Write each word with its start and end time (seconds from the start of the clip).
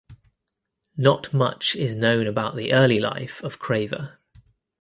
Not 0.97 1.31
much 1.31 1.75
is 1.75 1.95
known 1.95 2.25
about 2.25 2.55
the 2.55 2.73
early 2.73 2.99
life 2.99 3.39
of 3.43 3.59
Craver. 3.59 4.17